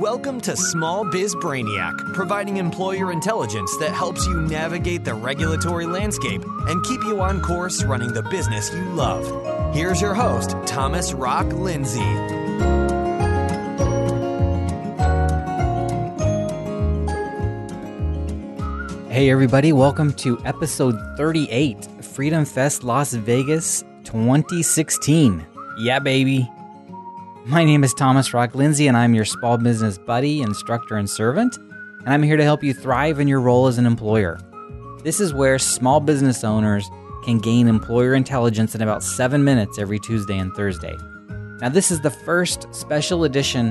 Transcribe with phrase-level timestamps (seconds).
[0.00, 6.44] Welcome to Small Biz Brainiac, providing employer intelligence that helps you navigate the regulatory landscape
[6.44, 9.24] and keep you on course running the business you love.
[9.74, 12.00] Here's your host, Thomas Rock Lindsay.
[19.10, 25.46] Hey, everybody, welcome to episode 38 Freedom Fest Las Vegas 2016.
[25.78, 26.46] Yeah, baby.
[27.48, 31.56] My name is Thomas Rock Lindsay, and I'm your small business buddy, instructor, and servant,
[31.58, 34.36] and I'm here to help you thrive in your role as an employer.
[35.04, 36.90] This is where small business owners
[37.22, 40.96] can gain employer intelligence in about seven minutes every Tuesday and Thursday.
[41.60, 43.70] Now, this is the first special edition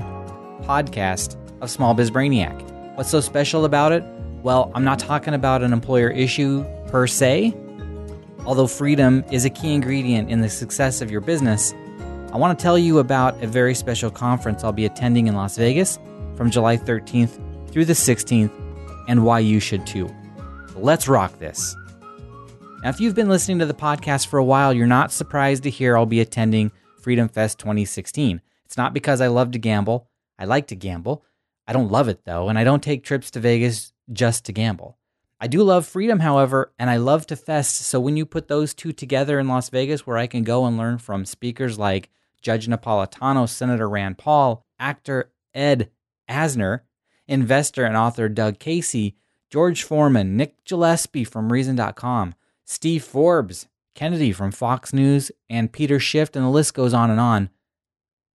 [0.63, 2.95] podcast of Small Biz Brainiac.
[2.95, 4.05] What's so special about it?
[4.41, 7.53] Well, I'm not talking about an employer issue per se,
[8.45, 11.73] although freedom is a key ingredient in the success of your business.
[12.35, 15.55] I want to tell you about a very special conference I'll be attending in Las
[15.55, 15.97] Vegas
[16.35, 17.39] from July 13th
[17.69, 18.51] through the 16th
[19.07, 20.13] and why you should too.
[20.75, 21.77] Let's rock this.
[22.83, 25.69] Now, if you've been listening to the podcast for a while, you're not surprised to
[25.69, 28.41] hear I'll be attending Freedom Fest 2016.
[28.65, 30.09] It's not because I love to gamble.
[30.37, 31.23] I like to gamble.
[31.65, 34.97] I don't love it though, and I don't take trips to Vegas just to gamble.
[35.39, 37.77] I do love freedom, however, and I love to fest.
[37.77, 40.77] So when you put those two together in Las Vegas, where I can go and
[40.77, 42.09] learn from speakers like
[42.45, 45.89] Judge Napolitano, Senator Rand Paul, actor Ed
[46.29, 46.81] Asner,
[47.27, 49.15] investor and author Doug Casey,
[49.49, 56.35] George Foreman, Nick Gillespie from Reason.com, Steve Forbes, Kennedy from Fox News, and Peter Schiff,
[56.35, 57.49] and the list goes on and on.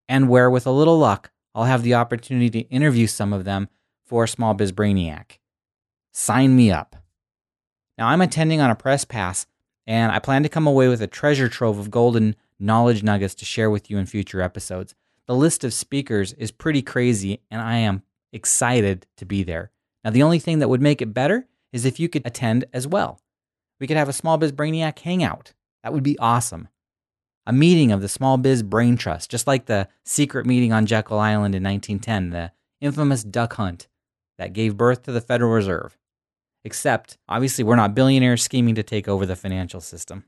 [0.07, 3.69] And where, with a little luck, I'll have the opportunity to interview some of them
[4.03, 5.37] for Small Biz Brainiac.
[6.11, 6.95] Sign me up.
[7.95, 9.45] Now, I'm attending on a press pass,
[9.85, 13.45] and I plan to come away with a treasure trove of golden knowledge nuggets to
[13.45, 14.95] share with you in future episodes.
[15.27, 19.71] The list of speakers is pretty crazy, and I am excited to be there.
[20.03, 22.87] Now, the only thing that would make it better is if you could attend as
[22.87, 23.21] well.
[23.79, 25.53] We could have a Small Biz Brainiac hangout.
[25.83, 26.67] That would be awesome.
[27.45, 31.19] A meeting of the Small Biz Brain Trust, just like the secret meeting on Jekyll
[31.19, 32.51] Island in 1910, the
[32.81, 33.87] infamous duck hunt
[34.37, 35.97] that gave birth to the Federal Reserve.
[36.63, 40.25] Except, obviously, we're not billionaires scheming to take over the financial system.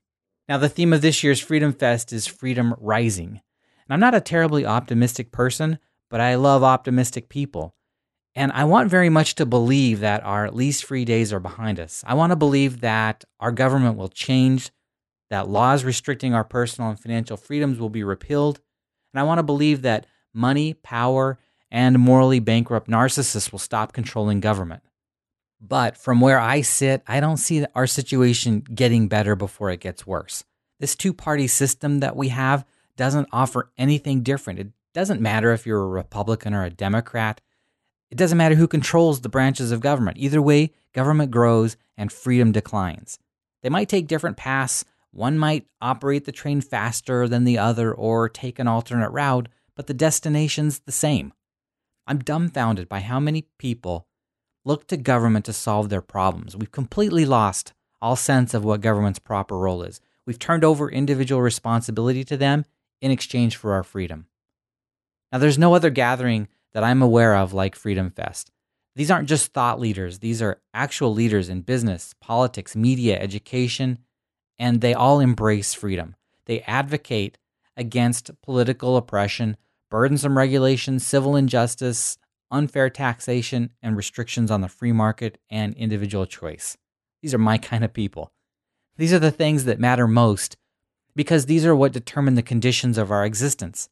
[0.51, 3.39] Now, the theme of this year's Freedom Fest is Freedom Rising.
[3.39, 5.79] And I'm not a terribly optimistic person,
[6.09, 7.73] but I love optimistic people.
[8.35, 12.03] And I want very much to believe that our least free days are behind us.
[12.05, 14.71] I want to believe that our government will change,
[15.29, 18.59] that laws restricting our personal and financial freedoms will be repealed.
[19.13, 21.39] And I want to believe that money, power,
[21.71, 24.83] and morally bankrupt narcissists will stop controlling government.
[25.61, 30.07] But from where I sit, I don't see our situation getting better before it gets
[30.07, 30.43] worse.
[30.79, 32.65] This two party system that we have
[32.97, 34.59] doesn't offer anything different.
[34.59, 37.41] It doesn't matter if you're a Republican or a Democrat.
[38.09, 40.17] It doesn't matter who controls the branches of government.
[40.17, 43.19] Either way, government grows and freedom declines.
[43.61, 44.83] They might take different paths.
[45.11, 49.87] One might operate the train faster than the other or take an alternate route, but
[49.87, 51.33] the destination's the same.
[52.07, 54.07] I'm dumbfounded by how many people
[54.63, 56.55] look to government to solve their problems.
[56.55, 60.01] We've completely lost all sense of what government's proper role is.
[60.25, 62.65] We've turned over individual responsibility to them
[63.01, 64.27] in exchange for our freedom.
[65.31, 68.51] Now, there's no other gathering that I'm aware of like Freedom Fest.
[68.95, 73.99] These aren't just thought leaders, these are actual leaders in business, politics, media, education,
[74.59, 76.15] and they all embrace freedom.
[76.45, 77.37] They advocate
[77.77, 79.55] against political oppression,
[79.89, 82.17] burdensome regulations, civil injustice,
[82.51, 86.77] unfair taxation, and restrictions on the free market and individual choice.
[87.21, 88.31] These are my kind of people.
[88.97, 90.57] These are the things that matter most
[91.15, 93.89] because these are what determine the conditions of our existence.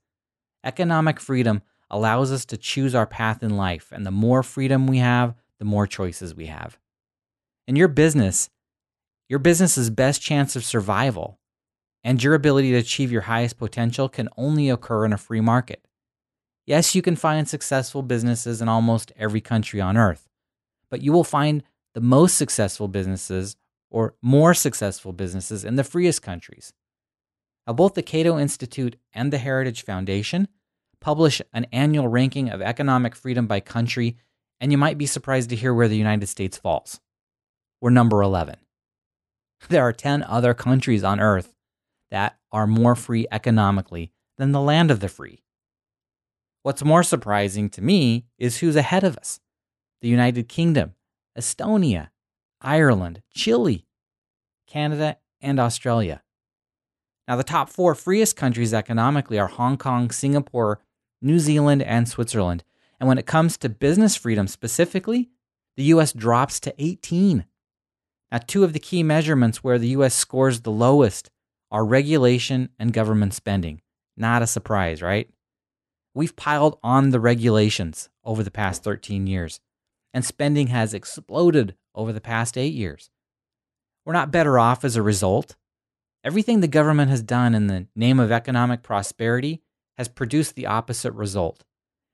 [0.64, 4.98] Economic freedom allows us to choose our path in life, and the more freedom we
[4.98, 6.78] have, the more choices we have.
[7.68, 8.50] In your business,
[9.28, 11.40] your business's best chance of survival
[12.04, 15.86] and your ability to achieve your highest potential can only occur in a free market.
[16.70, 20.30] Yes, you can find successful businesses in almost every country on earth,
[20.92, 21.64] but you will find
[21.96, 23.56] the most successful businesses
[23.90, 26.72] or more successful businesses in the freest countries.
[27.66, 30.48] Now, both the Cato Institute and the Heritage Foundation
[31.02, 34.18] publish an annual ranking of economic freedom by country,
[34.60, 37.00] and you might be surprised to hear where the United States falls.
[37.82, 38.58] We're number 11.
[39.70, 41.52] There are 10 other countries on earth
[42.12, 45.42] that are more free economically than the land of the free.
[46.62, 49.40] What's more surprising to me is who's ahead of us
[50.02, 50.94] the United Kingdom,
[51.38, 52.10] Estonia,
[52.62, 53.86] Ireland, Chile,
[54.68, 56.22] Canada, and Australia.
[57.28, 60.80] Now, the top four freest countries economically are Hong Kong, Singapore,
[61.22, 62.64] New Zealand, and Switzerland.
[63.00, 65.30] And when it comes to business freedom specifically,
[65.78, 67.46] the US drops to 18.
[68.32, 71.30] Now, two of the key measurements where the US scores the lowest
[71.72, 73.82] are regulation and government spending.
[74.18, 75.30] Not a surprise, right?
[76.20, 79.62] We've piled on the regulations over the past 13 years,
[80.14, 83.10] and spending has exploded over the past eight years.
[84.04, 85.56] We're not better off as a result.
[86.26, 89.62] Everything the government has done in the name of economic prosperity
[89.98, 91.64] has produced the opposite result.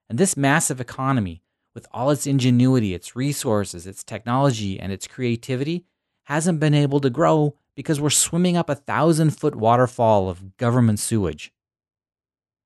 [0.08, 1.42] And this massive economy,
[1.74, 5.84] with all its ingenuity, its resources, its technology, and its creativity,
[6.26, 11.00] hasn't been able to grow because we're swimming up a thousand foot waterfall of government
[11.00, 11.52] sewage.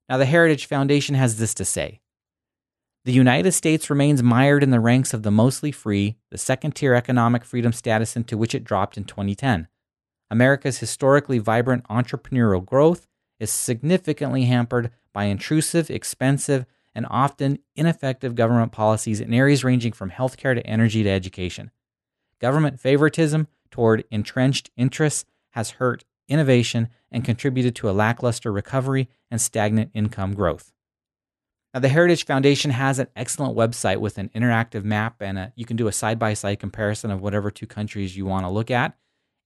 [0.09, 2.01] Now, the Heritage Foundation has this to say
[3.05, 6.95] The United States remains mired in the ranks of the mostly free, the second tier
[6.95, 9.67] economic freedom status into which it dropped in 2010.
[10.31, 13.07] America's historically vibrant entrepreneurial growth
[13.39, 16.65] is significantly hampered by intrusive, expensive,
[16.95, 21.69] and often ineffective government policies in areas ranging from healthcare to energy to education.
[22.39, 29.41] Government favoritism toward entrenched interests has hurt innovation and contributed to a lackluster recovery and
[29.41, 30.71] stagnant income growth.
[31.73, 35.65] Now, the Heritage Foundation has an excellent website with an interactive map, and a, you
[35.65, 38.71] can do a side by side comparison of whatever two countries you want to look
[38.71, 38.97] at.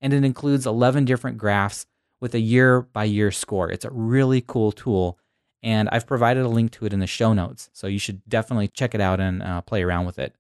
[0.02, 1.86] And it includes 11 different graphs
[2.22, 3.70] with a year by year score.
[3.70, 5.20] It's a really cool tool,
[5.62, 7.70] and I've provided a link to it in the show notes.
[7.74, 10.34] So you should definitely check it out and uh, play around with it.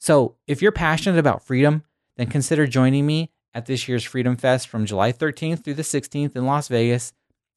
[0.00, 1.84] So, if you're passionate about freedom,
[2.16, 6.34] then consider joining me at this year's Freedom Fest from July 13th through the 16th
[6.34, 7.12] in Las Vegas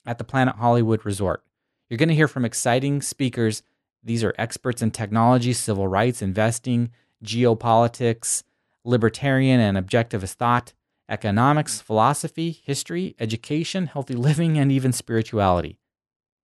[0.05, 1.43] at the Planet Hollywood Resort.
[1.89, 3.63] You're going to hear from exciting speakers.
[4.03, 6.91] These are experts in technology, civil rights, investing,
[7.23, 8.43] geopolitics,
[8.83, 10.73] libertarian and objectivist thought,
[11.09, 15.77] economics, philosophy, history, education, healthy living, and even spirituality.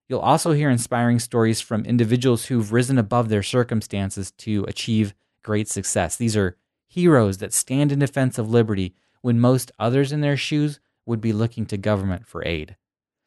[0.09, 5.13] You'll also hear inspiring stories from individuals who've risen above their circumstances to achieve
[5.43, 6.15] great success.
[6.15, 6.57] These are
[6.87, 11.33] heroes that stand in defense of liberty when most others in their shoes would be
[11.33, 12.75] looking to government for aid.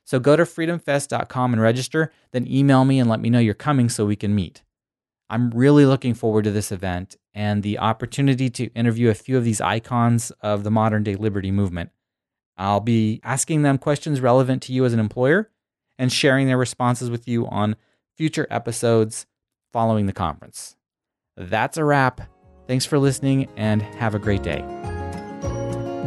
[0.04, 3.88] So go to freedomfest.com and register, then email me and let me know you're coming
[3.88, 4.62] so we can meet.
[5.28, 9.42] I'm really looking forward to this event and the opportunity to interview a few of
[9.42, 11.90] these icons of the modern day liberty movement.
[12.56, 15.50] I'll be asking them questions relevant to you as an employer
[15.98, 17.74] and sharing their responses with you on
[18.16, 19.26] future episodes
[19.72, 20.76] following the conference.
[21.36, 22.20] That's a wrap.
[22.68, 24.62] Thanks for listening and have a great day.